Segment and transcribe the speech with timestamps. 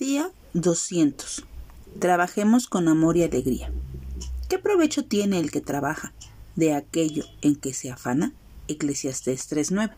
[0.00, 1.44] Día 200.
[1.98, 3.70] Trabajemos con amor y alegría.
[4.48, 6.14] ¿Qué provecho tiene el que trabaja
[6.56, 8.32] de aquello en que se afana?
[8.66, 9.90] Eclesiastés 3:9.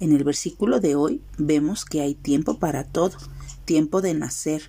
[0.00, 3.18] En el versículo de hoy vemos que hay tiempo para todo,
[3.66, 4.62] tiempo de nacer,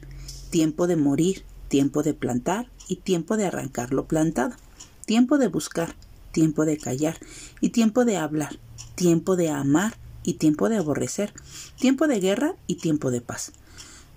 [0.49, 4.57] tiempo de morir, tiempo de plantar y tiempo de arrancar lo plantado,
[5.05, 5.95] tiempo de buscar,
[6.33, 7.17] tiempo de callar
[7.61, 8.59] y tiempo de hablar,
[8.95, 11.33] tiempo de amar y tiempo de aborrecer,
[11.79, 13.53] tiempo de guerra y tiempo de paz.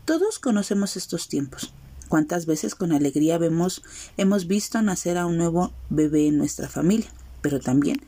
[0.04, 1.72] Todos conocemos estos tiempos.
[2.08, 3.84] ¿Cuántas veces con alegría vemos,
[4.16, 7.08] hemos visto nacer a un nuevo bebé en nuestra familia?
[7.40, 8.02] Pero también,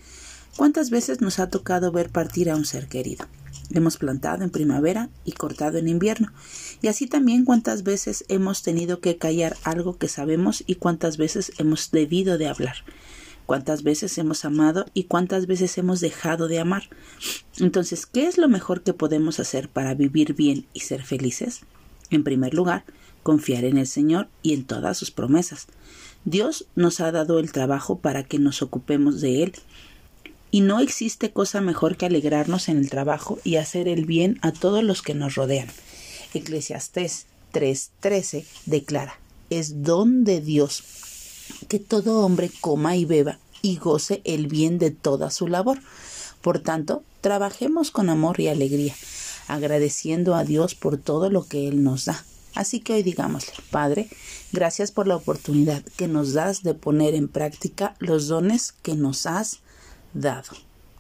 [0.57, 3.27] ¿cuántas veces nos ha tocado ver partir a un ser querido?
[3.71, 6.33] Hemos plantado en primavera y cortado en invierno.
[6.83, 11.53] Y así también cuántas veces hemos tenido que callar algo que sabemos y cuántas veces
[11.59, 12.79] hemos debido de hablar.
[13.47, 16.91] Cuántas veces hemos amado y cuántas veces hemos dejado de amar.
[17.61, 21.61] Entonces, ¿qué es lo mejor que podemos hacer para vivir bien y ser felices?
[22.11, 22.85] En primer lugar,
[23.23, 25.67] confiar en el Señor y en todas sus promesas.
[26.25, 29.53] Dios nos ha dado el trabajo para que nos ocupemos de él.
[30.51, 34.53] Y no existe cosa mejor que alegrarnos en el trabajo y hacer el bien a
[34.53, 35.69] todos los que nos rodean.
[36.33, 39.19] Eclesiastés 3:13 declara,
[39.51, 40.85] es don de Dios
[41.69, 45.81] que todo hombre coma y beba y goce el bien de toda su labor.
[46.41, 48.95] Por tanto, trabajemos con amor y alegría
[49.49, 52.25] agradeciendo a Dios por todo lo que Él nos da.
[52.55, 54.09] Así que hoy digámosle, Padre,
[54.53, 59.27] gracias por la oportunidad que nos das de poner en práctica los dones que nos
[59.27, 59.61] has
[60.13, 60.53] dado.